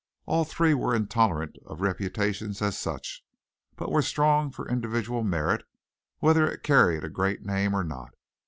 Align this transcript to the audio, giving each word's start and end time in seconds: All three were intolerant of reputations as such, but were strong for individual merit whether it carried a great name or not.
All 0.25 0.45
three 0.45 0.73
were 0.73 0.95
intolerant 0.95 1.57
of 1.63 1.79
reputations 1.81 2.59
as 2.59 2.75
such, 2.75 3.23
but 3.75 3.91
were 3.91 4.01
strong 4.01 4.49
for 4.49 4.67
individual 4.67 5.23
merit 5.23 5.63
whether 6.17 6.49
it 6.49 6.63
carried 6.63 7.03
a 7.03 7.07
great 7.07 7.45
name 7.45 7.75
or 7.75 7.83
not. 7.83 8.15